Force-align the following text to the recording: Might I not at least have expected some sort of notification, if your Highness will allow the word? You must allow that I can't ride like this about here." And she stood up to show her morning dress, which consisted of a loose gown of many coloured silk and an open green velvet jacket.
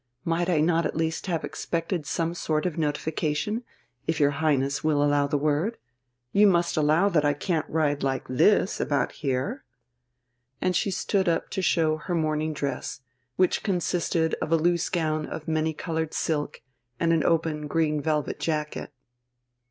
Might 0.25 0.49
I 0.49 0.61
not 0.61 0.87
at 0.87 0.95
least 0.95 1.27
have 1.27 1.43
expected 1.43 2.07
some 2.07 2.33
sort 2.33 2.65
of 2.65 2.75
notification, 2.75 3.63
if 4.07 4.19
your 4.19 4.31
Highness 4.31 4.83
will 4.83 5.03
allow 5.03 5.27
the 5.27 5.37
word? 5.37 5.77
You 6.31 6.47
must 6.47 6.75
allow 6.75 7.07
that 7.09 7.23
I 7.23 7.33
can't 7.35 7.69
ride 7.69 8.01
like 8.01 8.27
this 8.27 8.79
about 8.81 9.11
here." 9.11 9.63
And 10.59 10.75
she 10.75 10.89
stood 10.89 11.29
up 11.29 11.51
to 11.51 11.61
show 11.61 11.97
her 11.97 12.15
morning 12.15 12.51
dress, 12.51 13.01
which 13.35 13.61
consisted 13.61 14.33
of 14.41 14.51
a 14.51 14.57
loose 14.57 14.89
gown 14.89 15.27
of 15.27 15.47
many 15.47 15.71
coloured 15.71 16.15
silk 16.15 16.63
and 16.99 17.13
an 17.13 17.23
open 17.23 17.67
green 17.67 18.01
velvet 18.01 18.39
jacket. 18.39 18.91